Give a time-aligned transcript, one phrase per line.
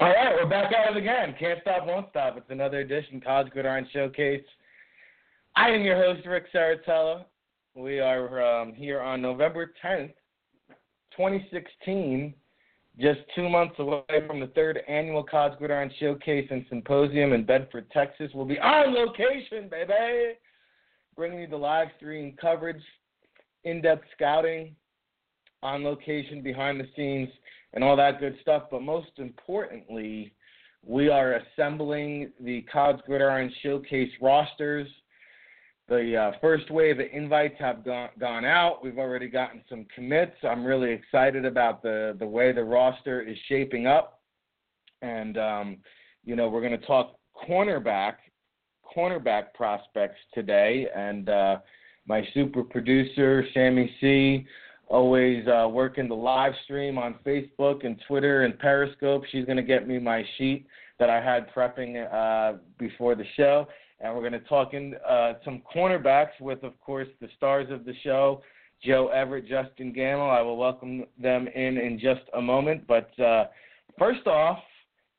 [0.00, 1.34] All right, we're back at it again.
[1.38, 2.36] Can't stop, won't stop.
[2.36, 4.44] It's another edition College Gridiron Showcase.
[5.56, 7.24] I am your host, Ric Serritella.
[7.74, 10.12] We are um, here on November 10th,
[11.16, 12.32] 2016,
[13.00, 17.90] just two months away from the third annual College Gridiron Showcase and Symposium in Bedford,
[17.90, 18.30] Texas.
[18.32, 20.34] We'll be on location, baby,
[21.16, 22.82] bringing you the live stream coverage,
[23.64, 24.74] in depth scouting,
[25.62, 27.28] on location, behind the scenes
[27.72, 28.64] and all that good stuff.
[28.70, 30.32] But most importantly,
[30.84, 34.88] we are assembling the College Gridiron Showcase rosters.
[35.88, 38.84] The uh, first wave of invites have gone, gone out.
[38.84, 40.36] We've already gotten some commits.
[40.42, 44.20] I'm really excited about the, the way the roster is shaping up.
[45.02, 45.76] And, um,
[46.24, 47.16] you know, we're going to talk
[47.48, 48.14] cornerback,
[48.96, 50.88] cornerback prospects today.
[50.94, 51.56] And uh,
[52.08, 54.46] my super producer, Sammy C.,
[54.88, 59.22] always uh, working the live stream on Facebook and Twitter and Periscope.
[59.30, 60.66] She's going to get me my sheet
[60.98, 63.68] that I had prepping uh, before the show.
[64.00, 67.84] And we're going to talk in uh, some cornerbacks with, of course, the stars of
[67.84, 68.42] the show,
[68.82, 70.30] Joe Everett, Justen Gammel.
[70.30, 72.86] I will welcome them in in just a moment.
[72.86, 73.46] But uh,
[73.98, 74.60] first off,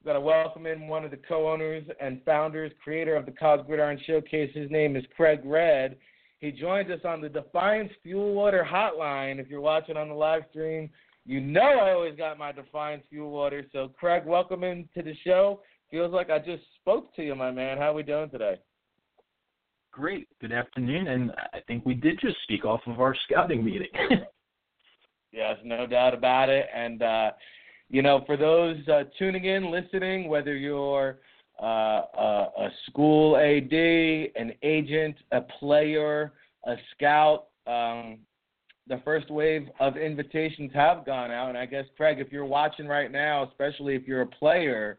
[0.05, 3.99] got to welcome in one of the co-owners and founders, creator of the College Gridiron
[4.07, 4.49] Showcase.
[4.55, 5.97] His name is Craig Red.
[6.39, 9.39] He joins us on the Defiance Fuel Water Hotline.
[9.39, 10.89] If you're watching on the live stream,
[11.25, 13.65] you know I always got my Defiance Fuel Water.
[13.73, 15.61] So, Craig, welcome into the show.
[15.91, 17.77] Feels like I just spoke to you, my man.
[17.77, 18.55] How are we doing today?
[19.91, 20.29] Great.
[20.39, 21.07] Good afternoon.
[21.07, 23.89] And I think we did just speak off of our scouting meeting.
[25.33, 26.67] yes, no doubt about it.
[26.73, 27.31] And, uh,
[27.89, 31.19] you know, for those uh, tuning in, listening, whether you're
[31.61, 36.31] uh, a, school AD, an agent, a player,
[36.65, 37.47] a scout.
[37.67, 38.19] Um,
[38.87, 42.87] the first wave of invitations have gone out, and I guess Craig, if you're watching
[42.87, 44.97] right now, especially if you're a player,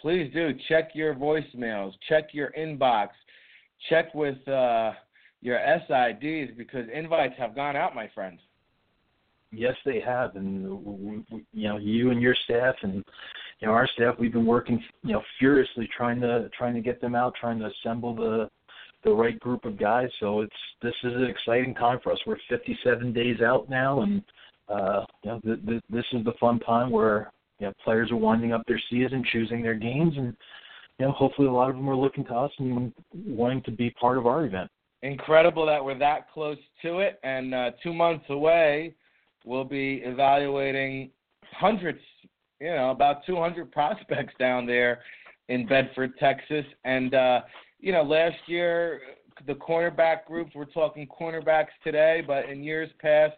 [0.00, 3.08] please do check your voicemails, check your inbox,
[3.90, 4.92] check with uh,
[5.42, 8.38] your SIDs because invites have gone out, my friend.
[9.52, 13.04] Yes, they have, and you know you and your staff and
[13.60, 17.00] you know our staff we've been working you know furiously trying to trying to get
[17.00, 18.48] them out trying to assemble the
[19.06, 20.08] the right group of guys.
[20.20, 20.52] So it's
[20.82, 22.18] this is an exciting time for us.
[22.26, 24.22] We're 57 days out now and
[24.68, 28.16] uh you know th- th- this is the fun time where you know players are
[28.16, 30.36] winding up their season choosing their games and
[30.98, 33.90] you know hopefully a lot of them are looking to us and wanting to be
[33.90, 34.68] part of our event.
[35.02, 38.92] Incredible that we're that close to it and uh 2 months away
[39.44, 41.10] we'll be evaluating
[41.52, 42.00] hundreds
[42.60, 45.00] you know, about 200 prospects down there
[45.48, 46.64] in Bedford, Texas.
[46.84, 47.40] And, uh,
[47.78, 49.00] you know, last year,
[49.46, 53.34] the cornerback group, we're talking cornerbacks today, but in years past,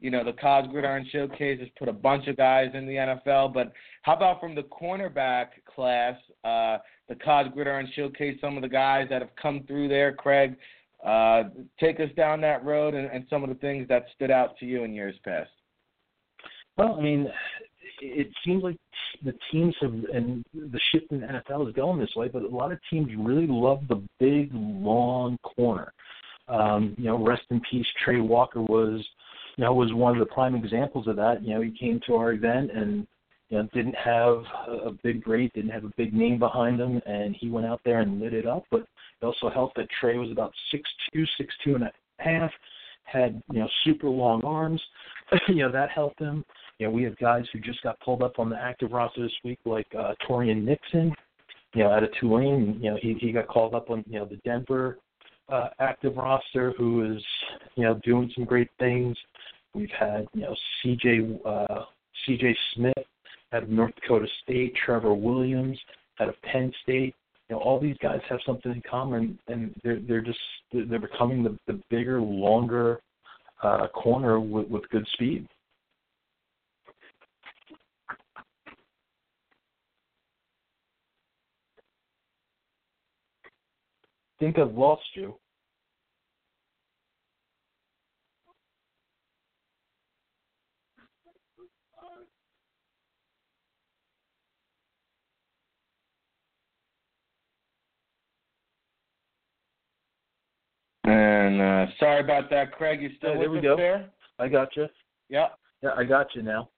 [0.00, 3.54] you know, the College Gridiron Showcase has put a bunch of guys in the NFL.
[3.54, 3.72] But
[4.02, 6.78] how about from the cornerback class, uh,
[7.08, 10.56] the College Gridiron Showcase, some of the guys that have come through there, Craig,
[11.06, 11.44] uh,
[11.78, 14.66] take us down that road and, and some of the things that stood out to
[14.66, 15.50] you in years past.
[16.76, 17.28] Well, I mean,
[18.02, 18.76] it seems like
[19.24, 22.72] the teams have and the shift in NFL is going this way, but a lot
[22.72, 25.92] of teams really love the big long corner.
[26.48, 29.04] Um, you know, rest in peace, Tray Walker was
[29.56, 31.42] you know was one of the prime examples of that.
[31.42, 33.06] You know, he came to our event and
[33.48, 37.36] you know didn't have a big great, didn't have a big name behind him, and
[37.38, 38.64] he went out there and lit it up.
[38.70, 42.50] But it also helped that Tray was about six two, six two and a half,
[43.04, 44.80] had you know super long arms.
[45.48, 46.44] you know that helped him.
[46.78, 49.32] You know, we have guys who just got pulled up on the active roster this
[49.44, 51.12] week, like uh, Taurean Nixon.
[51.74, 52.78] You know, out of Tulane.
[52.80, 54.98] You know, he he got called up on you know the Denver
[55.48, 57.22] uh, active roster, who is
[57.76, 59.16] you know doing some great things.
[59.74, 61.38] We've had you know C.J.
[61.44, 61.84] Uh,
[62.26, 62.56] C.J.
[62.74, 62.92] Smith
[63.52, 65.78] out of North Dakota State, Trevor Williams
[66.20, 67.14] out of Penn State.
[67.52, 70.38] Know, all these guys have something in common, and they're they're just
[70.72, 73.00] they're becoming the the bigger, longer
[73.62, 75.46] uh, corner with, with good speed.
[84.42, 85.36] think I've lost you.
[101.12, 103.02] And uh, sorry about that, Craig.
[103.02, 104.10] You still yeah, with us there?
[104.38, 104.86] I got you.
[105.28, 105.48] Yeah.
[105.82, 106.68] Yeah, I got you now.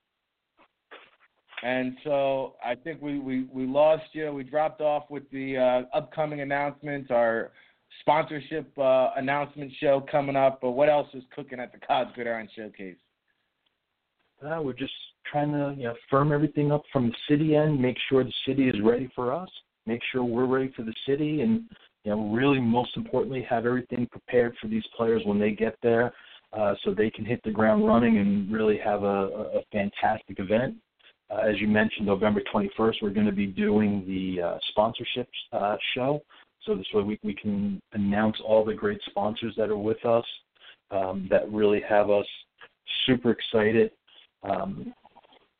[1.62, 4.32] And so I think we, we, we lost you.
[4.32, 7.10] We dropped off with the uh, upcoming announcements.
[7.10, 7.52] Our
[8.00, 10.60] sponsorship uh, announcement show coming up.
[10.60, 12.96] But what else is cooking at the College Gridiron Showcase?
[14.44, 14.92] Uh, we're just
[15.30, 18.68] trying to you know, firm everything up from the city end, make sure the city
[18.68, 19.48] is ready for us,
[19.86, 21.62] make sure we're ready for the city, and
[22.04, 26.12] you know, really most importantly, have everything prepared for these players when they get there,
[26.52, 30.74] uh, so they can hit the ground running and really have a, a fantastic event.
[31.30, 35.76] Uh, as you mentioned, November 21st, we're going to be doing the uh, sponsorship uh,
[35.94, 36.22] show.
[36.64, 40.24] So this way we, we can announce all the great sponsors that are with us
[40.90, 42.26] um, that really have us
[43.06, 43.90] super excited
[44.42, 44.94] um,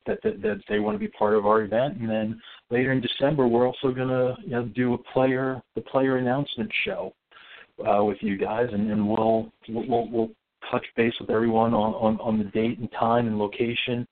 [0.07, 1.99] that, that that they want to be part of our event.
[1.99, 5.81] And then later in December, we're also going to you know, do a player the
[5.81, 7.15] player announcement show
[7.87, 10.31] uh, with you guys, and, and we'll, we'll we'll
[10.71, 14.07] touch base with everyone on, on, on the date and time and location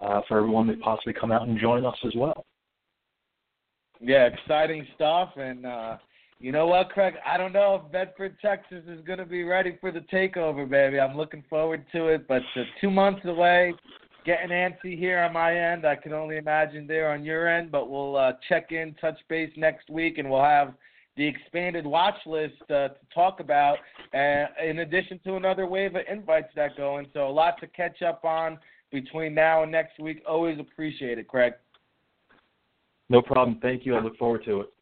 [0.00, 2.44] uh, for everyone to possibly come out and join us as well.
[4.00, 5.30] Yeah, exciting stuff.
[5.36, 5.96] And uh,
[6.38, 7.14] you know what, Craig?
[7.26, 11.00] I don't know if Bedford, Texas is going to be ready for the takeover, baby.
[11.00, 13.72] I'm looking forward to it, but uh, two months away.
[14.26, 15.86] Getting antsy here on my end.
[15.86, 19.52] I can only imagine there on your end, but we'll uh, check in, touch base
[19.56, 20.74] next week, and we'll have
[21.16, 23.78] the expanded watch list uh, to talk about,
[24.12, 27.06] uh, in addition to another wave of invites that go in.
[27.14, 28.58] So a lot to catch up on
[28.90, 30.22] between now and next week.
[30.28, 31.52] Always appreciate it, Craig.
[33.08, 33.60] No problem.
[33.62, 33.94] Thank you.
[33.94, 34.72] I look forward to it.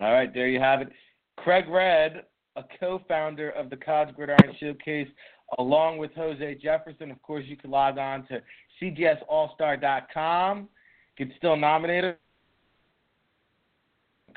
[0.00, 0.88] All right, there you have it.
[1.36, 5.08] Craig Red, a co-founder of the College Gridiron Showcase,
[5.58, 7.10] along with Jose Jefferson.
[7.10, 8.42] Of course, you can log on to
[8.80, 10.68] cgsallstar.com.
[11.16, 12.16] Get still nominated.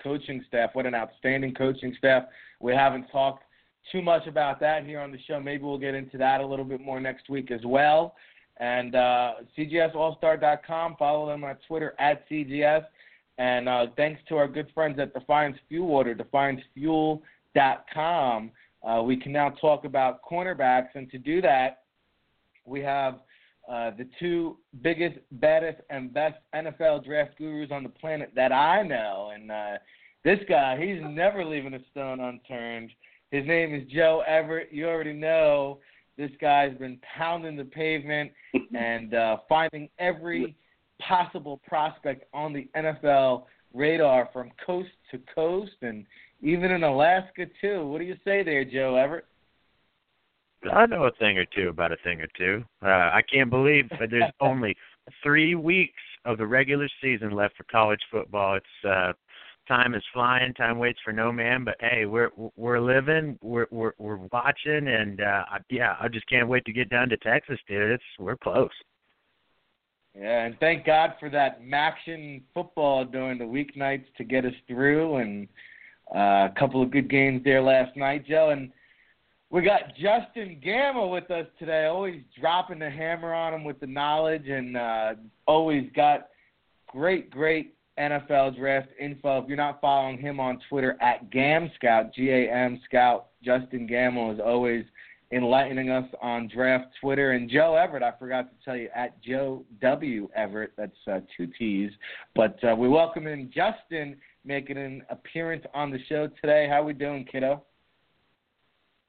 [0.04, 2.24] Coaching staff, what an outstanding coaching staff.
[2.60, 3.44] We haven't talked
[3.92, 5.40] too much about that here on the show.
[5.40, 8.16] Maybe we'll get into that a little bit more next week as well.
[8.58, 10.96] And uh, CGSAllStar.com.
[10.98, 12.86] Follow them on Twitter at CGS.
[13.38, 18.52] And uh, thanks to our good friends at Defiance Fuel Water, DefianceFuel.com.
[18.86, 20.90] Uh, we can now talk about cornerbacks.
[20.96, 21.80] And to do that,
[22.66, 23.16] we have
[23.70, 28.84] uh, the two biggest, baddest, and best NFL draft gurus on the planet that I
[28.84, 29.32] know.
[29.34, 29.78] And uh,
[30.24, 32.92] this guy, he's never leaving a stone unturned.
[33.32, 34.70] His name is Joe Everett.
[34.72, 35.80] You already know
[36.18, 38.32] this guy's been pounding the pavement
[38.76, 40.56] and uh, finding every
[41.00, 46.06] possible prospect on the NFL radar from coast to coast and
[46.42, 47.86] even in Alaska too.
[47.88, 49.26] What do you say there, Joe Everett?
[50.72, 52.64] I know a thing or two about a thing or two.
[52.82, 54.76] Uh, I can't believe there's only
[55.22, 58.56] three weeks of the regular season left for college football.
[58.56, 59.14] It's uh,
[59.68, 61.64] time is flying, time waits for no man.
[61.64, 66.48] But hey, we're we're living, we're we're we're watching, and uh, yeah, I just can't
[66.48, 67.92] wait to get down to Texas, dude.
[67.92, 68.70] It's we're close.
[70.18, 75.18] Yeah, and thank God for that MACtion football during the weeknights to get us through,
[75.18, 75.48] and
[76.14, 78.50] uh, a couple of good games there last night, Joe.
[78.50, 78.72] And
[79.50, 83.88] we got Justen Gammel with us today, always dropping the hammer on him with the
[83.88, 85.14] knowledge, and uh,
[85.48, 86.28] always got
[86.88, 89.40] great, great NFL draft info.
[89.40, 93.90] If you're not following him on Twitter at Gam Scout, G A M Scout, Justen
[93.90, 94.84] Gammel is always
[95.32, 97.32] enlightening us on draft Twitter.
[97.32, 100.72] And Joe Everett, I forgot to tell you at Joe W Everett.
[100.78, 101.92] That's uh, two T's.
[102.36, 106.68] But uh, we welcome in Justen making an appearance on the show today.
[106.70, 107.64] How we doing, kiddo?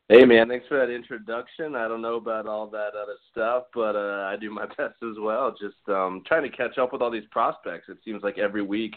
[0.09, 1.75] Hey man, thanks for that introduction.
[1.75, 5.17] I don't know about all that other stuff, but uh, I do my best as
[5.19, 5.51] well.
[5.51, 7.89] Just um, trying to catch up with all these prospects.
[7.89, 8.95] It seems like every week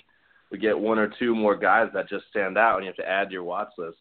[0.51, 3.09] we get one or two more guys that just stand out, and you have to
[3.09, 3.97] add to your watch list.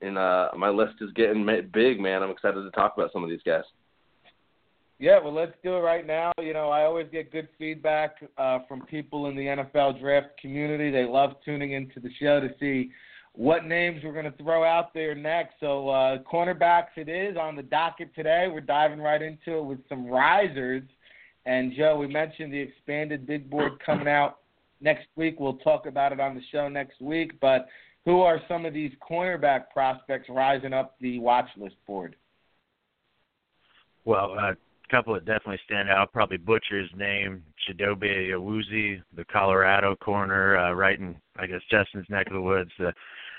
[0.00, 2.22] And uh, my list is getting big, man.
[2.22, 3.64] I'm excited to talk about some of these guys.
[5.00, 6.32] Yeah, well, let's do it right now.
[6.40, 10.90] You know, I always get good feedback uh, from people in the NFL draft community.
[10.90, 12.90] They love tuning into the show to see
[13.32, 15.54] what names we're going to throw out there next.
[15.60, 18.48] So, uh, cornerbacks it is on the docket today.
[18.52, 20.82] We're diving right into it with some risers.
[21.46, 24.38] And, Joe, we mentioned the expanded big board coming out
[24.80, 25.38] next week.
[25.38, 27.38] We'll talk about it on the show next week.
[27.40, 27.68] But
[28.04, 32.16] who are some of these cornerback prospects rising up the watch list board?
[34.04, 34.56] Well, a
[34.88, 36.12] couple that definitely stand out.
[36.12, 42.26] Probably Butcher's name, Chidobe Awuzie, the Colorado corner, uh, right in, I guess, Justin's neck
[42.28, 42.70] of the woods.
[42.80, 42.92] Uh,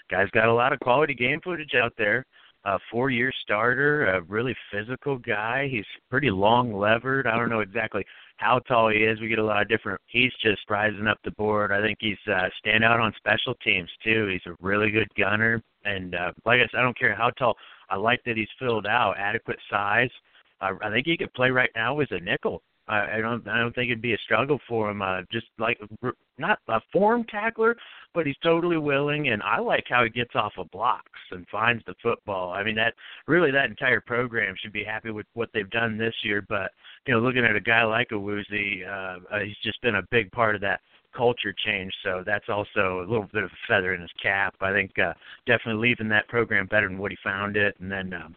[0.10, 2.26] Guy's got a lot of quality game footage out there.
[2.66, 5.70] A four-year starter, a really physical guy.
[5.72, 7.26] He's pretty long levered.
[7.26, 9.20] I don't know exactly how tall he is.
[9.22, 10.02] We get a lot of different.
[10.08, 11.72] He's just rising up the board.
[11.72, 14.28] I think he's uh, stand out on special teams too.
[14.28, 17.56] He's a really good gunner, and uh, like I said, I don't care how tall.
[17.90, 20.12] I like that he's filled out, adequate size.
[20.62, 22.62] Uh, I think he could play right now as a nickel.
[22.90, 25.02] I, I don't I don't think it'd be a struggle for him.
[25.02, 25.80] Uh, just like
[26.38, 27.78] not a form tackler,
[28.14, 31.84] but he's totally willing, and I like how he gets off of blocks and finds
[31.86, 32.52] the football.
[32.52, 32.96] I mean that
[33.28, 36.44] really that entire program should be happy with what they've done this year.
[36.50, 36.72] But
[37.06, 40.32] you know, looking at a guy like Awuzie, uh, uh, he's just been a big
[40.32, 40.82] part of that
[41.16, 41.94] culture change.
[42.04, 44.56] So that's also a little bit of a feather in his cap.
[44.62, 45.14] I think uh,
[45.46, 47.76] definitely leaving that program better than what he found it.
[47.80, 48.36] And then um,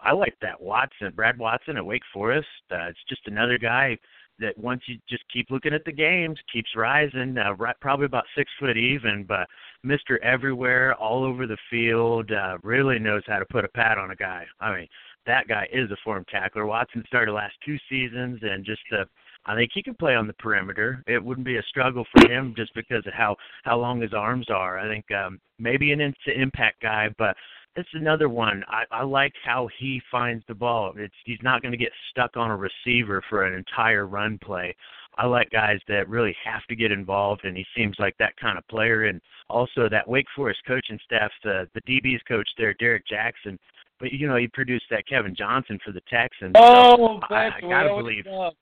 [0.00, 2.46] I like that Watson, Brad Watson at Wake Forest.
[2.70, 3.98] Uh, it's just another guy
[4.38, 7.36] that once you just keep looking at the games, keeps rising.
[7.36, 9.48] Uh, right, probably about six foot even, but
[9.82, 14.12] Mister Everywhere, all over the field, uh, really knows how to put a pad on
[14.12, 14.46] a guy.
[14.60, 14.88] I mean,
[15.26, 16.66] that guy is a form tackler.
[16.66, 19.04] Watson started last two seasons, and just uh,
[19.46, 21.02] I think he can play on the perimeter.
[21.06, 24.46] It wouldn't be a struggle for him just because of how how long his arms
[24.50, 24.78] are.
[24.78, 27.36] I think um, maybe an instant impact guy, but
[27.78, 28.64] it's another one.
[28.68, 30.92] I, I like how he finds the ball.
[30.96, 34.74] It's he's not going to get stuck on a receiver for an entire run play.
[35.16, 38.58] I like guys that really have to get involved, and he seems like that kind
[38.58, 39.04] of player.
[39.04, 43.58] And also that Wake Forest coaching staff, the the DB's coach there, Derek Jackson.
[44.00, 46.52] But you know he produced that Kevin Johnson for the Texans.
[46.56, 48.26] Oh, so I, I gotta believe.
[48.26, 48.54] Up?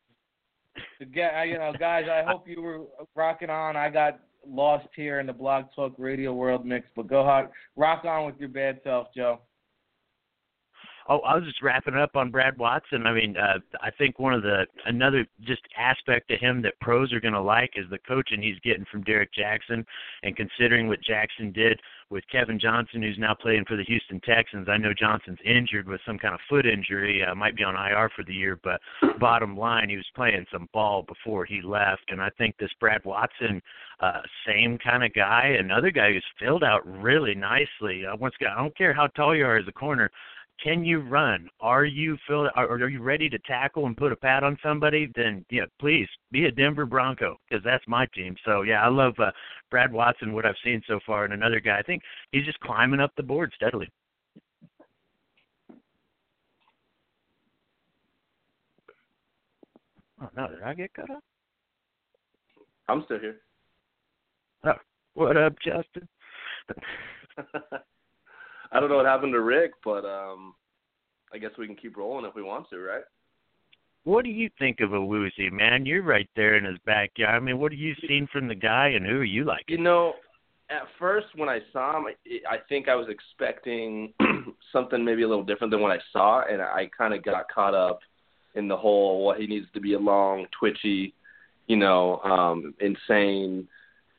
[1.00, 2.80] you know, guys, I hope you were
[3.14, 3.76] rocking on.
[3.76, 8.04] I got lost here in the Blog Talk Radio World mix, but go hard, rock
[8.04, 9.40] on with your bad self, Joe.
[11.08, 13.06] Oh, I was just wrapping up on Brad Watson.
[13.06, 17.12] I mean, uh, I think one of the another just aspect to him that pros
[17.12, 19.86] are going to like is the coaching he's getting from Derek Jackson,
[20.24, 24.68] and considering what Jackson did with Kevin Johnson, who's now playing for the Houston Texans.
[24.68, 28.10] I know Johnson's injured with some kind of foot injury, uh, might be on IR
[28.14, 28.80] for the year, but
[29.18, 33.04] bottom line, he was playing some ball before he left, and I think this Brad
[33.04, 33.60] Watson,
[34.00, 38.06] uh, same kind of guy, another guy who's filled out really nicely.
[38.06, 40.10] Uh, once again, I don't care how tall you are as a corner
[40.62, 41.48] can you run?
[41.60, 45.10] Are you feel are, are you ready to tackle and put a pad on somebody?
[45.14, 48.36] Then yeah, please be a Denver Bronco because that's my team.
[48.44, 49.30] So yeah, I love uh,
[49.70, 50.32] Brad Watson.
[50.32, 51.78] What I've seen so far, and another guy.
[51.78, 53.88] I think he's just climbing up the board steadily.
[60.22, 61.22] Oh no, did I get cut off?
[62.88, 63.36] I'm still here.
[64.64, 64.72] Oh,
[65.14, 66.06] what up, Justen?
[68.76, 70.54] I don't know what happened to Rick, but um,
[71.32, 73.04] I guess we can keep rolling if we want to, right?
[74.04, 75.86] What do you think of Awuzie, man?
[75.86, 77.34] You're right there in his backyard.
[77.34, 79.64] I mean, what have you seen from the guy, and who are you like?
[79.68, 80.12] You know,
[80.68, 82.04] at first when I saw him,
[82.50, 84.12] I think I was expecting
[84.74, 87.74] something maybe a little different than what I saw, and I kind of got caught
[87.74, 88.00] up
[88.56, 91.14] in the whole what he needs to be a long, twitchy,
[91.66, 93.68] you know, um, insane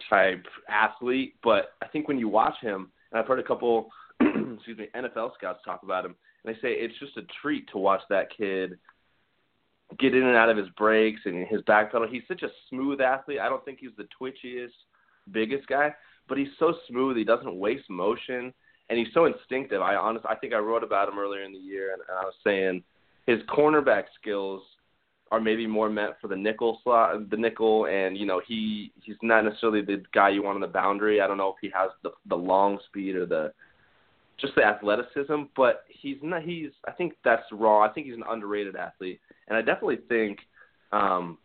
[0.09, 1.35] type athlete.
[1.43, 3.89] But I think when you watch him, and I've heard a couple
[4.55, 7.77] excuse me, NFL scouts talk about him, and they say it's just a treat to
[7.77, 8.77] watch that kid
[9.99, 12.07] get in and out of his breaks and his back pedal.
[12.07, 13.39] He's such a smooth athlete.
[13.39, 14.73] I don't think he's the twitchiest,
[15.31, 15.93] biggest guy,
[16.27, 17.17] but he's so smooth.
[17.17, 18.53] He doesn't waste motion,
[18.89, 19.81] and he's so instinctive.
[19.81, 22.23] I honestly, I think I wrote about him earlier in the year, and, and I
[22.23, 22.83] was saying
[23.25, 24.61] his cornerback skills
[25.31, 29.15] are maybe more meant for the nickel slot, the nickel, and you know he he's
[29.21, 31.21] not necessarily the guy you want on the boundary.
[31.21, 33.51] I don't know if he has the the long speed or the
[34.39, 36.43] just the athleticism, but he's not.
[36.43, 36.69] He's.
[36.87, 37.87] I think that's wrong.
[37.87, 40.39] I think he's an underrated athlete, and I definitely think
[40.91, 41.37] um,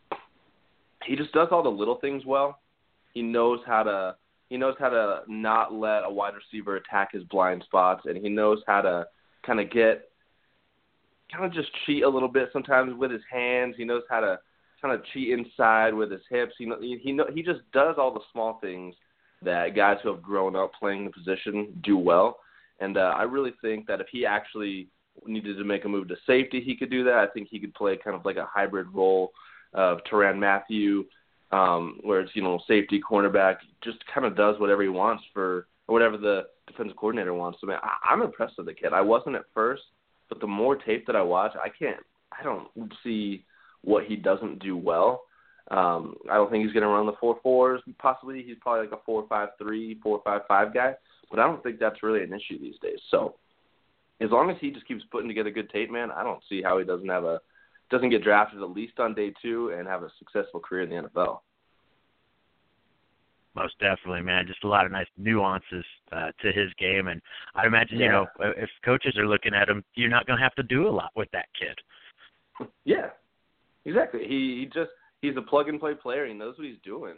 [1.05, 2.61] he just does all the little things well.
[3.15, 4.17] He knows how to.
[4.49, 8.29] He knows how to not let a wide receiver attack his blind spots, and he
[8.29, 9.07] knows how to
[9.47, 10.11] kind of get,
[11.33, 13.75] kind of just cheat a little bit sometimes with his hands.
[13.79, 14.39] He knows how to
[14.83, 16.53] kind of cheat inside with his hips.
[16.59, 18.95] He he he, know, he just does all the small things
[19.41, 22.39] that guys who have grown up playing the position do well.
[22.81, 24.89] And uh, I really think that if he actually
[25.27, 27.15] needed to make a move to safety, he could do that.
[27.15, 29.33] I think he could play kind of like a hybrid role
[29.75, 31.05] of Tyrann Mathieu,
[31.51, 35.67] um, where it's you know safety, cornerback, just kind of does whatever he wants for
[35.89, 37.59] or whatever the defensive coordinator wants.
[37.61, 38.93] So man, I, I'm impressed with the kid.
[38.93, 39.83] I wasn't at first,
[40.29, 42.01] but the more tape that I watch, I can't,
[42.39, 42.69] I don't
[43.03, 43.45] see
[43.83, 45.23] what he doesn't do well.
[45.71, 47.81] Um, I don't think he's going to run the four fours.
[47.99, 50.95] Possibly, he's probably like a four five three, four five five guy
[51.33, 53.01] but I don't think that's really an issue these days.
[53.11, 53.37] So
[54.21, 56.79] as long as he just keeps putting together good tape, man, I don't see how
[56.79, 57.41] he doesn't have a
[57.91, 61.09] doesn't get drafted at least on day two and have a successful career in the
[61.09, 61.41] NFL.
[63.55, 64.47] Most definitely, man.
[64.47, 67.21] Just a lot of nice nuances uh, to his game, and
[67.55, 68.07] I imagine yeah.
[68.07, 70.87] you know if coaches are looking at him, you're not going to have to do
[70.87, 71.79] a lot with that kid.
[72.85, 73.09] Yeah,
[73.87, 74.21] exactly.
[74.21, 76.27] He, he just he's a plug and play player.
[76.27, 77.15] He knows what he's doing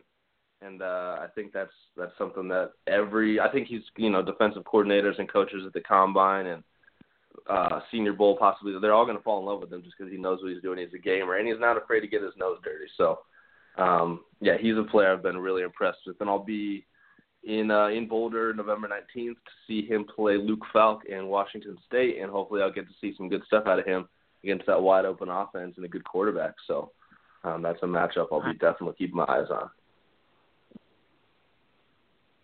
[0.64, 4.64] and uh, I think that's that's something that every I think he's you know defensive
[4.64, 6.62] coordinators and coaches at the combine and
[7.49, 8.75] uh, Senior Bowl, possibly.
[8.80, 10.62] They're all going to fall in love with him just because he knows what he's
[10.62, 10.78] doing.
[10.78, 12.87] He's a gamer, and he's not afraid to get his nose dirty.
[12.97, 13.21] So,
[13.76, 16.87] um, yeah, he's a player I've been really impressed with, and I'll be
[17.44, 22.18] in uh, in Boulder November 19th to see him play Luke Falk in Washington State,
[22.21, 24.09] and hopefully I'll get to see some good stuff out of him
[24.42, 26.54] against that wide open offense and a good quarterback.
[26.66, 26.92] So
[27.42, 29.68] um, that's a matchup I'll be definitely keeping my eyes on.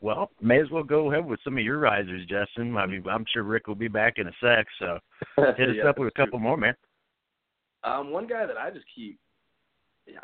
[0.00, 2.76] Well, may as well go ahead with some of your risers, Justen.
[2.76, 4.98] I mean, I'm sure Rick will be back in a sec, so
[5.56, 6.48] hit us yeah, up with a couple true.
[6.48, 6.74] more, man.
[7.84, 9.18] Um, one guy that I just keep,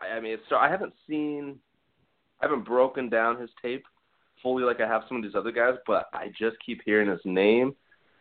[0.01, 1.59] I mean, so I haven't seen,
[2.41, 3.85] I haven't broken down his tape
[4.43, 7.21] fully like I have some of these other guys, but I just keep hearing his
[7.25, 7.75] name,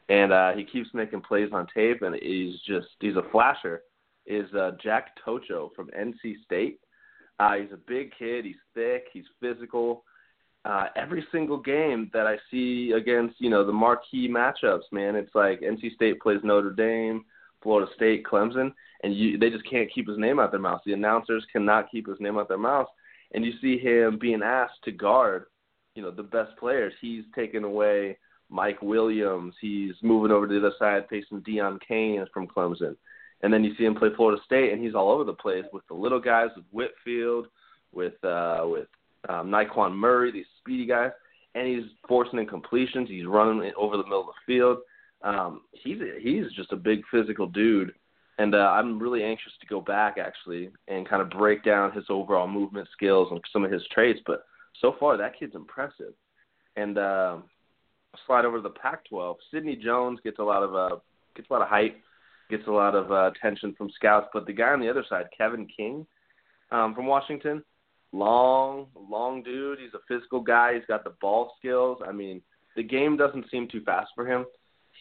[0.09, 3.83] and uh, he keeps making plays on tape, and he's just he's a flasher.
[4.25, 6.79] Is uh, Jack Tocho from NC State?
[7.39, 8.45] Uh, he's a big kid.
[8.45, 9.05] He's thick.
[9.13, 10.03] He's physical.
[10.65, 15.36] Uh, every single game that I see against you know the marquee matchups, man, it's
[15.36, 17.24] like NC State plays Notre Dame,
[17.62, 20.81] Florida State, Clemson, and you they just can't keep his name out their mouths.
[20.86, 22.89] The announcers cannot keep his name out their mouths,
[23.34, 25.45] and you see him being asked to guard
[25.93, 26.93] you know the best players.
[27.00, 28.17] He's taken away
[28.50, 29.53] Mike Williams.
[29.62, 32.95] He's moving over to the other side, facing Deon Cain from Clemson.
[33.41, 35.86] And then you see him play Florida State, and he's all over the place with
[35.88, 37.48] the little guys, with Whitfield,
[37.91, 38.88] with uh, with
[39.29, 41.12] um, Nyqwan Murray, these speedy guys,
[41.53, 43.07] and he's forcing incompletions.
[43.07, 44.79] He's running over the middle of the field.
[45.24, 47.93] Um, he's he's just a big physical dude,
[48.38, 52.05] and uh, I'm really anxious to go back actually and kind of break down his
[52.10, 54.19] overall movement skills and some of his traits.
[54.25, 54.43] But
[54.81, 56.13] so far that kid's impressive.
[56.75, 57.38] And uh,
[58.25, 59.36] slide over to the Pac-12.
[59.51, 60.98] Sidney Jones gets a lot of uh,
[61.36, 61.98] gets a lot of hype,
[62.50, 64.27] gets a lot of uh, attention from scouts.
[64.34, 66.05] But the guy on the other side, Kevin King,
[66.72, 67.63] um, from Washington,
[68.17, 69.79] long, long dude.
[69.79, 70.75] He's a physical guy.
[70.75, 72.00] He's got the ball skills.
[72.07, 72.41] I mean,
[72.75, 74.45] the game doesn't seem too fast for him.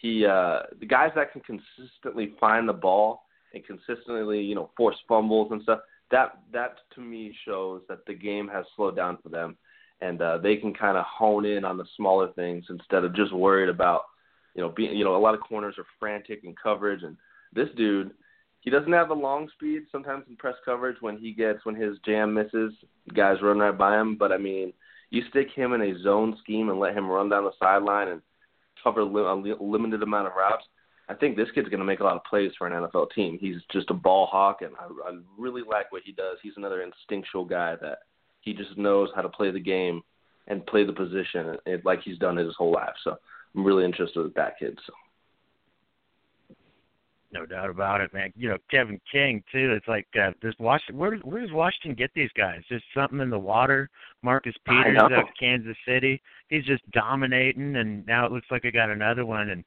[0.01, 4.97] He, uh, the guys that can consistently find the ball and consistently, you know, force
[5.07, 5.79] fumbles and stuff.
[6.11, 9.57] That that to me shows that the game has slowed down for them
[10.01, 13.33] and uh, they can kind of hone in on the smaller things instead of just
[13.33, 14.01] worried about,
[14.53, 17.17] you know, being, you know, a lot of corners are frantic in coverage, and
[17.53, 18.11] this dude,
[18.65, 19.83] he doesn't have the long speed.
[19.91, 22.73] Sometimes in press coverage, when he gets when his jam misses,
[23.13, 24.17] guys run right by him.
[24.17, 24.73] But I mean,
[25.11, 28.21] you stick him in a zone scheme and let him run down the sideline and
[28.83, 30.65] cover a limited amount of routes.
[31.07, 33.37] I think this kid's going to make a lot of plays for an NFL team.
[33.39, 36.37] He's just a ball hawk, and I, I really like what he does.
[36.41, 37.99] He's another instinctual guy that
[38.41, 40.01] he just knows how to play the game
[40.47, 42.95] and play the position like he's done his whole life.
[43.03, 43.17] So
[43.55, 44.79] I'm really interested with that kid.
[44.87, 44.93] So.
[47.35, 48.31] No doubt about it, man.
[48.35, 49.73] You know, Kevin King too.
[49.73, 50.97] It's like uh, this Washington.
[50.97, 52.61] Where, where does Washington get these guys?
[52.69, 53.89] Just something in the water.
[54.23, 56.21] Marcus Peters of Kansas City.
[56.49, 59.49] He's just dominating, and now it looks like I got another one.
[59.49, 59.63] And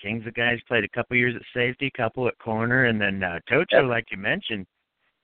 [0.00, 3.22] King's a guy who's played a couple years at safety, couple at corner, and then
[3.22, 3.84] uh, Tocho, yep.
[3.84, 4.66] like you mentioned,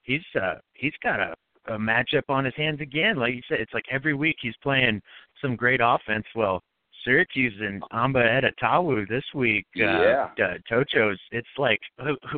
[0.03, 1.35] he's uh he's got a
[1.69, 3.17] a matchup on his hands again.
[3.17, 5.01] Like you said, it's like every week he's playing
[5.41, 6.27] some great offense.
[6.35, 6.63] Well,
[7.05, 9.67] Syracuse and Amba Etta-Tawo this week.
[9.77, 10.29] Uh, yeah.
[10.39, 11.19] Uh, Tocho's.
[11.33, 11.81] It's like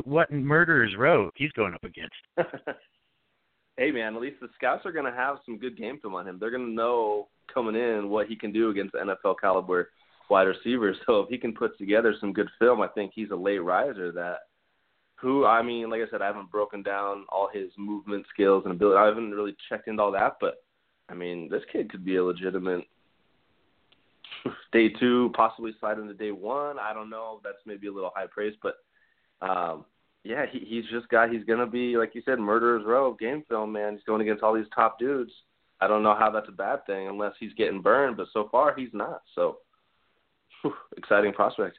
[0.03, 2.15] what murderers row he's going up against.
[3.77, 6.27] hey man, at least the scouts are going to have some good game film on
[6.27, 6.37] him.
[6.39, 9.91] They're going to know coming in what he can do against NFL caliber
[10.29, 10.97] wide receivers.
[11.05, 14.11] So if he can put together some good film, I think he's a late riser
[14.13, 14.39] that
[15.15, 18.73] who I mean, like I said, I haven't broken down all his movement skills and
[18.73, 18.97] ability.
[18.97, 20.55] I haven't really checked into all that, but
[21.09, 22.83] I mean, this kid could be a legitimate
[24.71, 26.79] day two, possibly slide into day one.
[26.79, 27.41] I don't know.
[27.43, 28.75] That's maybe a little high praise, but
[29.41, 29.85] um,
[30.23, 31.31] yeah, he, he's just got.
[31.31, 33.71] He's gonna be like you said, murderer's row game film.
[33.71, 35.31] Man, he's going against all these top dudes.
[35.79, 38.75] I don't know how that's a bad thing unless he's getting burned, but so far
[38.75, 39.21] he's not.
[39.35, 39.59] So,
[40.61, 41.77] whew, exciting prospect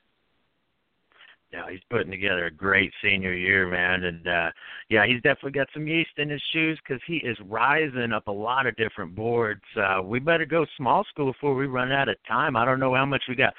[1.53, 4.51] yeah, he's putting together a great senior year, man, and uh
[4.89, 8.33] yeah, he's definitely got some yeast in his shoes because he is rising up a
[8.33, 9.63] lot of different boards.
[9.77, 12.57] Uh We better go small school before we run out of time.
[12.57, 13.55] I don't know how much we got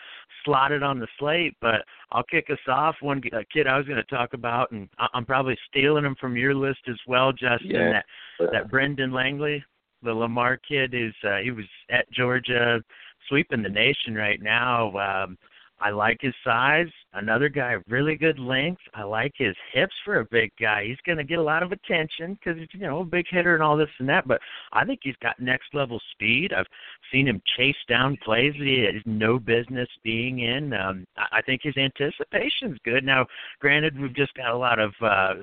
[0.45, 2.95] slotted on the slate, but I'll kick us off.
[3.01, 6.55] One kid I was going to talk about, and I'm probably stealing him from your
[6.55, 7.59] list as well, Justen.
[7.63, 8.01] Yeah.
[8.39, 9.63] That that Brendan Langley,
[10.01, 12.81] the Lamar kid, is uh, he was at Georgia,
[13.27, 14.95] sweeping the nation right now.
[14.97, 15.37] Um,
[15.81, 16.87] I like his size.
[17.13, 18.81] Another guy, really good length.
[18.93, 20.85] I like his hips for a big guy.
[20.85, 23.55] He's going to get a lot of attention because he's you know a big hitter
[23.55, 24.27] and all this and that.
[24.27, 24.39] But
[24.73, 26.53] I think he's got next level speed.
[26.53, 26.67] I've
[27.11, 30.71] seen him chase down plays that he has no business being in.
[30.73, 33.03] Um, I think his anticipation's good.
[33.03, 33.25] Now,
[33.59, 35.33] granted, we've just got a lot of uh,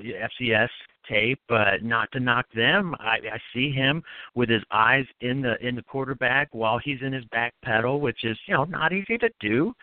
[0.40, 0.68] FCS
[1.08, 2.94] tape, but not to knock them.
[3.00, 4.04] I, I see him
[4.36, 8.22] with his eyes in the in the quarterback while he's in his back pedal, which
[8.22, 9.74] is you know not easy to do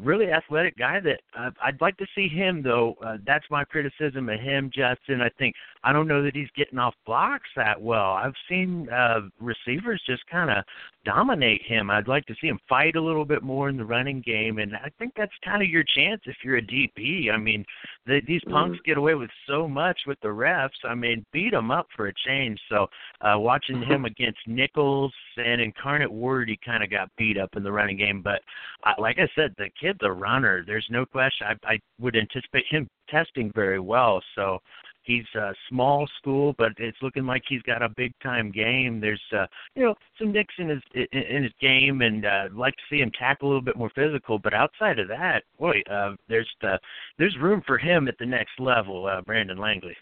[0.00, 2.96] really athletic guy that uh, I'd like to see him though.
[3.04, 5.20] Uh, that's my criticism of him, Justen.
[5.20, 8.12] I think I don't know that he's getting off blocks that well.
[8.12, 10.64] I've seen uh, receivers just kind of
[11.04, 11.90] dominate him.
[11.90, 14.76] I'd like to see him fight a little bit more in the running game, and
[14.76, 17.32] I think that's kind of your chance if you're a DB.
[17.32, 17.64] I mean,
[18.06, 20.70] the, these punks get away with so much with the refs.
[20.84, 22.60] I mean, beat them up for a change.
[22.68, 22.86] So
[23.20, 27.62] uh, watching him against Nicholls and Incarnate Word, he kind of got beat up in
[27.62, 28.20] the running game.
[28.22, 28.42] But
[28.84, 30.64] uh, like I said, the kid's a runner.
[30.66, 31.46] There's no question.
[31.46, 34.22] I, I would anticipate him testing very well.
[34.34, 34.58] So
[35.04, 39.00] he's a small school, but it's looking like he's got a big time game.
[39.00, 42.82] There's uh, you know some nicks in his in, his game, and uh, like to
[42.90, 44.38] see him tackle a little bit more physical.
[44.38, 46.78] But outside of that, boy, uh, there's the
[47.18, 49.06] there's room for him at the next level.
[49.06, 49.96] Uh, Brendan Langley.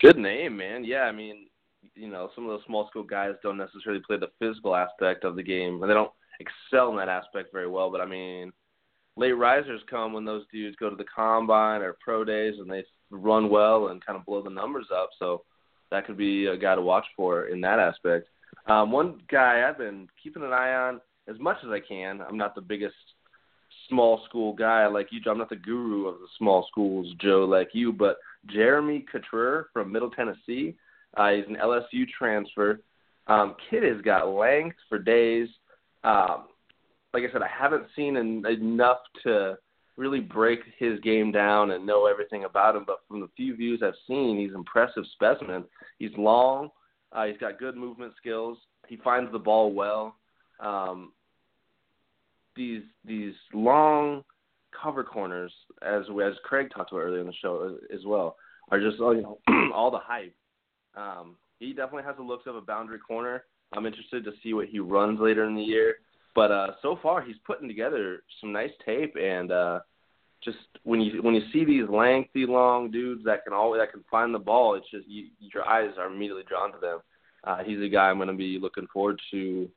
[0.00, 0.84] Good name, man.
[0.84, 1.46] Yeah, I mean,
[1.94, 5.36] you know, some of those small school guys don't necessarily play the physical aspect of
[5.36, 7.90] the game, and they don't excel in that aspect very well.
[7.90, 8.52] But I mean,
[9.16, 12.84] late risers come when those dudes go to the combine or pro days and they
[13.10, 15.10] run well and kind of blow the numbers up.
[15.18, 15.42] So
[15.90, 18.28] that could be a guy to watch for in that aspect.
[18.66, 22.20] Um, one guy I've been keeping an eye on as much as I can.
[22.20, 22.94] I'm not the biggest
[23.88, 25.20] small school guy like you.
[25.30, 27.92] I'm not the guru of the small schools, Joe, like you.
[27.92, 30.76] But Jeremy Cutrer from Middle Tennessee,
[31.16, 32.80] uh, he's an LSU transfer.
[33.26, 35.48] Um, kid has got length for days.
[36.04, 36.46] Um,
[37.14, 39.56] like I said, I haven't seen en- enough to
[39.96, 42.84] really break his game down and know everything about him.
[42.86, 45.64] But from the few views I've seen, he's an impressive specimen.
[45.98, 46.70] He's long.
[47.12, 48.58] Uh, he's got good movement skills.
[48.88, 50.16] He finds the ball well.
[50.60, 51.12] Um,
[52.56, 54.22] these these long
[54.80, 58.36] cover corners, as as Craig talked about earlier in the show as well,
[58.70, 59.38] are just you know
[59.74, 60.34] all the hype.
[60.96, 63.44] Um, he definitely has the looks of a boundary corner.
[63.74, 65.96] I'm interested to see what he runs later in the year.
[66.34, 69.80] But uh, so far, he's putting together some nice tape, and uh,
[70.42, 74.04] just when you when you see these lengthy, long dudes that can always that can
[74.10, 77.00] find the ball, it's just you, your eyes are immediately drawn to them.
[77.44, 79.68] Uh, he's a guy I'm going to be looking forward to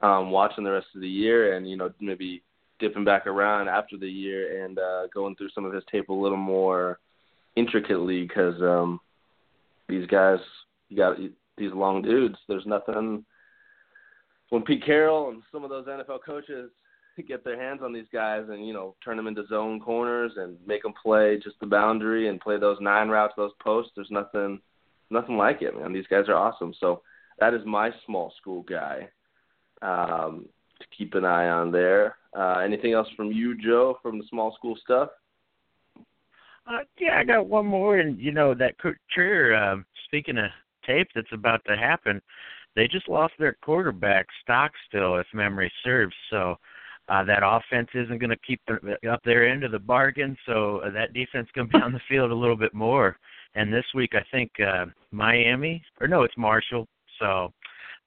[0.00, 2.42] um, watching the rest of the year, and you know maybe
[2.82, 6.12] dipping back around after the year and uh, going through some of his tape a
[6.12, 6.98] little more
[7.54, 9.00] intricately because um,
[9.88, 10.38] these guys,
[10.88, 11.16] you got
[11.56, 12.36] these long dudes.
[12.48, 13.24] There's nothing
[14.52, 16.70] when Pete Carroll and some of those NFL coaches
[17.26, 20.58] get their hands on these guys and you know turn them into zone corners and
[20.66, 23.92] make them play just the boundary and play those nine routes, those posts.
[23.96, 24.60] There's nothing,
[25.08, 25.94] nothing like it, man.
[25.94, 26.74] These guys are awesome.
[26.80, 27.00] So
[27.38, 29.08] that is my small school guy
[29.80, 30.44] um,
[30.78, 32.16] to keep an eye on there.
[32.36, 35.08] Uh, anything else from you, Joe, from the small school stuff?
[36.66, 39.54] Uh, yeah, I got one more, and you know that Cutrer.
[39.54, 40.50] Uh, speaking of
[40.86, 42.20] tape that's about to happen,
[42.76, 46.14] they just lost their quarterback Stockstill, if memory serves.
[46.30, 46.56] So
[47.08, 48.60] uh, that offense isn't going to keep
[49.10, 50.36] up their end of the bargain.
[50.46, 53.16] So uh, that defense going to be on the field a little bit more.
[53.54, 56.86] And this week, I think uh, Miami, or no, it's Marshall.
[57.18, 57.52] So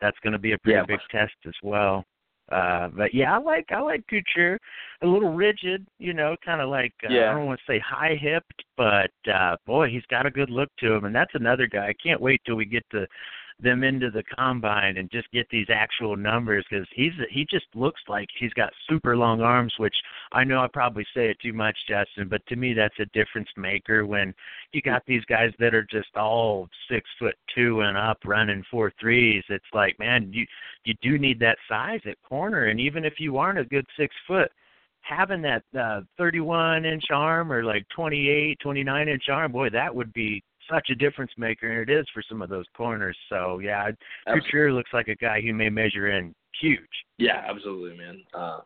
[0.02, 0.86] that's going to be a pretty yeah.
[0.88, 2.04] big test as well.
[2.52, 4.60] Uh, but yeah, I like I like Cutrer,
[5.02, 7.32] a little rigid, you know, kind of like uh, yeah.
[7.32, 10.70] I don't want to say high hipped, but uh, boy, he's got a good look
[10.80, 11.88] to him, and that's another guy.
[11.88, 13.08] I can't wait till we get to
[13.62, 18.02] them into the combine and just get these actual numbers because he's he just looks
[18.10, 19.96] like he's got super long arms which
[20.34, 23.48] i know i probably say it too much justin but to me that's a difference
[23.56, 24.34] maker when
[24.74, 28.92] you got these guys that are just all six foot two and up running four
[29.00, 29.44] threes.
[29.50, 30.46] It's like man you
[30.84, 34.14] you do need that size at corner and even if you aren't a good six
[34.28, 34.52] foot
[35.02, 40.12] having that uh 31 inch arm or like 28 29 inch arm boy that would
[40.14, 43.18] be such a difference maker, and it is for some of those corners.
[43.30, 43.92] So yeah,
[44.28, 46.82] Cutrer looks like a guy who may measure in huge.
[47.18, 48.22] Yeah, absolutely, man.
[48.34, 48.60] Uh,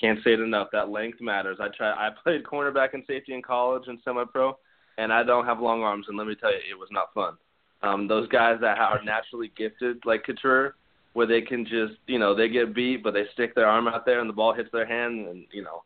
[0.00, 0.68] can't say it enough.
[0.72, 1.58] That length matters.
[1.60, 1.90] I try.
[1.90, 4.56] I played cornerback and safety in college and semi-pro,
[4.96, 6.06] and I don't have long arms.
[6.08, 7.34] And let me tell you, it was not fun.
[7.82, 10.74] Um, those guys that are naturally gifted, like Cutrer,
[11.12, 14.04] where they can just, you know, they get beat, but they stick their arm out
[14.04, 15.82] there and the ball hits their hand, and you know,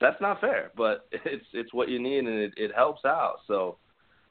[0.00, 0.70] that's not fair.
[0.76, 3.38] But it's it's what you need, and it, it helps out.
[3.46, 3.76] So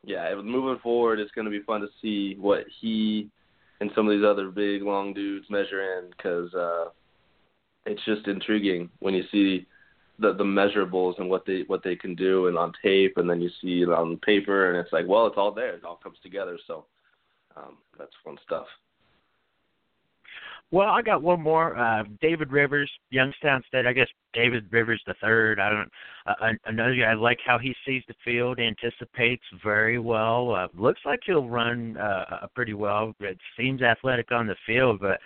[0.03, 3.29] yeah, moving forward, it's going to be fun to see what he
[3.79, 6.85] and some of these other big, long dudes measure in because uh,
[7.85, 9.65] it's just intriguing when you see
[10.19, 13.41] the the measurables and what they what they can do and on tape, and then
[13.41, 15.75] you see it on paper, and it's like, well, it's all there.
[15.75, 16.57] It all comes together.
[16.67, 16.85] So
[17.55, 18.67] um, that's fun stuff.
[20.71, 21.77] Well, I got one more.
[21.77, 23.85] Uh, David Rivers, Youngstown State.
[23.85, 25.59] I guess David Rivers the third.
[25.59, 25.91] I don't.
[26.25, 27.11] Uh, another guy.
[27.11, 30.55] I like how he sees the field, anticipates very well.
[30.55, 33.13] Uh, looks like he'll run uh, pretty well.
[33.19, 35.19] It seems athletic on the field, but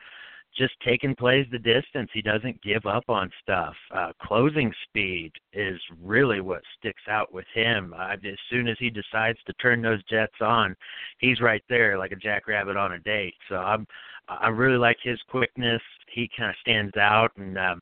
[0.57, 2.09] just taking plays the distance.
[2.13, 3.75] He doesn't give up on stuff.
[3.93, 7.93] Uh, closing speed is really what sticks out with him.
[7.97, 10.75] Uh, as soon as he decides to turn those jets on,
[11.19, 13.35] he's right there like a jackrabbit on a date.
[13.49, 13.85] So I'm
[14.27, 15.81] I really like his quickness.
[16.11, 17.79] He kind of stands out, and um,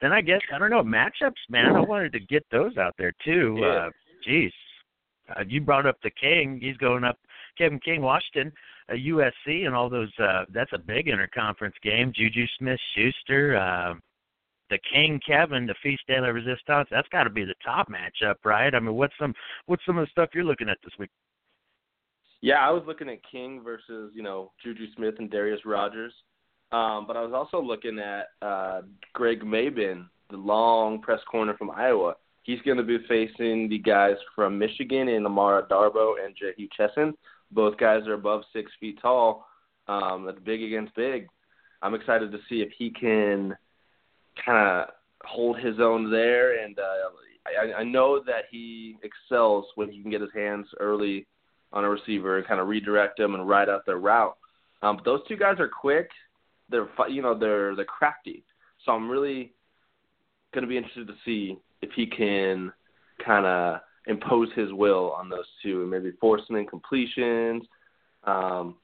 [0.00, 1.76] then I guess I don't know matchups, man.
[1.76, 3.58] I wanted to get those out there too.
[3.60, 3.66] Yeah.
[3.66, 3.90] Uh,
[4.24, 4.52] geez,
[5.36, 6.58] uh, you brought up the King.
[6.60, 7.18] He's going up
[7.58, 8.52] Kevin King, Washington,
[8.88, 10.12] uh, USC, and all those.
[10.18, 12.12] Uh, that's a big interconference game.
[12.14, 13.94] Juju Smith Schuster, uh,
[14.70, 16.88] the King Kevin, the Feast de la Resistance.
[16.90, 18.74] That's got to be the top matchup, right?
[18.74, 19.34] I mean, what's some
[19.66, 21.10] what's some of the stuff you're looking at this week?
[22.42, 26.12] Yeah, I was looking at King versus you know Juju Smith and Darreus Rogers,
[26.72, 31.70] um, but I was also looking at uh, Greg Mabin, the long press corner from
[31.70, 32.16] Iowa.
[32.42, 37.14] He's going to be facing the guys from Michigan in Amara Darboh and Jehu Chesson.
[37.52, 39.46] Both guys are above six feet tall.
[39.86, 41.28] Um, that's big against big.
[41.82, 43.56] I'm excited to see if he can
[44.44, 44.88] kind of
[45.24, 46.64] hold his own there.
[46.64, 46.82] And uh,
[47.46, 51.26] I, I know that he excels when he can get his hands early
[51.72, 54.36] on a receiver and kind of redirect them and ride out their route.
[54.82, 56.10] Um, but those two guys are quick.
[56.68, 58.44] They're you know they're they're crafty.
[58.84, 59.52] So I'm really
[60.52, 62.72] going to be interested to see if he can
[63.24, 67.62] kind of impose his will on those two and maybe force some incompletions,
[68.24, 68.76] um,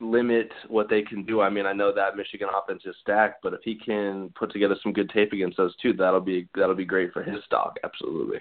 [0.00, 1.40] limit what they can do.
[1.40, 4.76] I mean, I know that Michigan offense is stacked, but if he can put together
[4.82, 7.76] some good tape against those two, that'll be that'll be great for his stock.
[7.84, 8.38] Absolutely.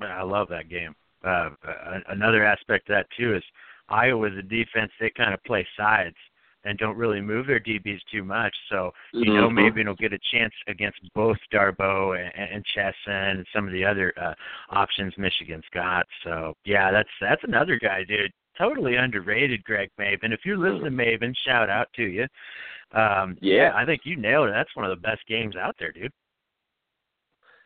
[0.00, 0.94] I love that game.
[1.24, 1.50] Uh,
[2.08, 3.42] another aspect of that too is
[3.88, 4.90] Iowa's a defense.
[5.00, 6.16] They kind of play sides
[6.64, 8.54] and don't really move their DBs too much.
[8.70, 9.34] So you mm-hmm.
[9.34, 13.72] know maybe they'll get a chance against both Darboh and, and Chesson and some of
[13.72, 14.34] the other uh,
[14.70, 16.06] options Michigan's got.
[16.24, 18.32] So yeah, that's that's another guy, dude.
[18.58, 20.32] Totally underrated, Greg Mabin.
[20.32, 22.26] If you're listening, Mabin, shout out to you.
[22.92, 24.52] Um, yeah, I think you nailed it.
[24.52, 26.12] That's one of the best games out there, dude.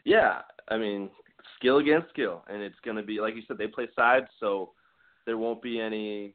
[0.04, 1.10] Yeah, I mean
[1.64, 3.59] skill against skill, and it's going to be like you said.
[3.59, 4.70] They play sides, so
[5.27, 6.35] there won't be any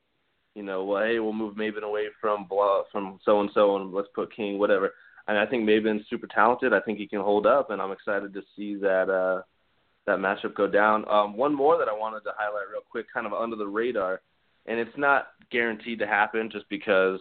[0.55, 3.93] you know, well, hey, we'll move Mabin away from blah, from so and so, and
[3.93, 4.93] let's put King, whatever.
[5.27, 6.73] And I think Mabin's super talented.
[6.73, 9.43] I think he can hold up, and I'm excited to see that uh,
[10.07, 11.07] that matchup go down.
[11.09, 14.21] Um, one more that I wanted to highlight real quick, kind of under the radar,
[14.65, 17.19] and it's not guaranteed to happen just because,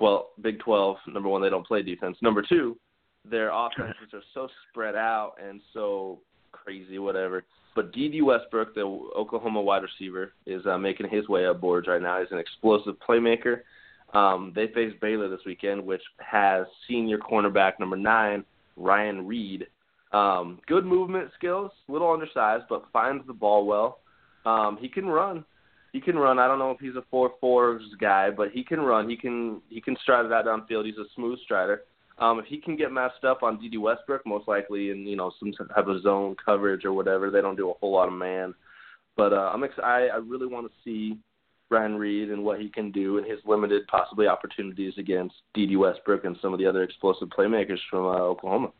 [0.00, 2.18] well, Big 12, number one, they don't play defense.
[2.20, 2.78] Number two,
[3.24, 6.20] their offenses are so spread out and so
[6.52, 7.44] crazy, whatever.
[7.74, 8.82] But Dede Westbrook, the
[9.16, 12.18] Oklahoma wide receiver, is uh, making his way up boards right now.
[12.20, 13.60] He's an explosive playmaker.
[14.14, 18.44] Um, they face Baylor this weekend, which has senior cornerback number nine,
[18.76, 19.66] Ryan Reid.
[20.12, 24.00] Um, good movement skills, little undersized, but finds the ball well.
[24.46, 25.44] Um, he can run.
[25.92, 26.38] He can run.
[26.38, 29.08] I don't know if he's a four fours guy, but he can run.
[29.08, 30.86] He can he can stride it out downfield.
[30.86, 31.82] He's a smooth strider.
[32.20, 35.32] Um, if he can get matched up on Dede Westbrook, most likely in you know
[35.38, 38.54] some type of zone coverage or whatever, they don't do a whole lot of man.
[39.16, 41.18] But uh, I'm ex- I, I really want to see
[41.70, 46.24] Ryan Reid and what he can do and his limited possibly opportunities against Dede Westbrook
[46.24, 48.72] and some of the other explosive playmakers from uh, Oklahoma.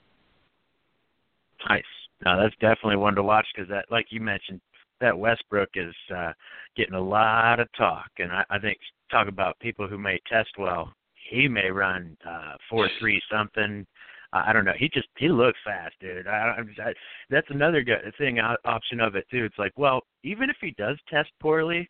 [1.69, 1.83] Nice.
[2.25, 4.61] No, that's definitely one to watch because that, like you mentioned,
[5.01, 6.33] that Westbrook is uh,
[6.77, 8.79] getting a lot of talk, and I, I think
[9.11, 10.93] talk about people who may test well
[11.29, 13.87] he may run uh four three something.
[14.33, 14.75] Uh, I don't know.
[14.79, 16.27] He just he looks fast, dude.
[16.27, 16.93] I, I'm just, I,
[17.31, 19.45] that's another good thing option of it too.
[19.45, 21.89] It's like, well, even if he does test poorly,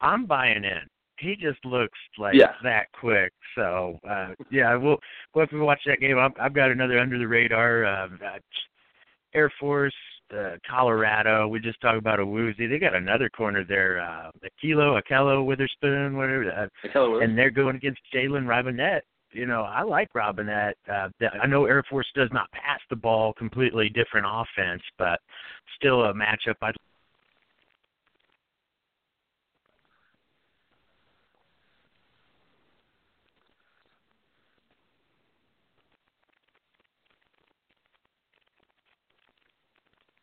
[0.00, 0.82] I'm buying in.
[1.18, 2.52] He just looks like yeah.
[2.62, 3.32] that quick.
[3.54, 4.98] So uh yeah, we'll
[5.34, 6.18] we'll have to watch that game.
[6.18, 7.84] I've, I've got another under the radar.
[7.84, 8.08] Uh,
[9.34, 9.94] Air Force
[10.36, 11.48] uh, Colorado.
[11.48, 12.68] We just talked about Awuzie.
[12.68, 16.70] They got another corner there, uh, Akilo, Ahkello, Witherspoon, whatever.
[16.94, 19.04] Uh, and they're going against Jalen Robinette.
[19.32, 20.76] You know, I like Robinette.
[20.90, 21.08] Uh,
[21.42, 25.20] I know Air Force does not pass the ball, completely different offense, but
[25.76, 26.74] still a matchup I'd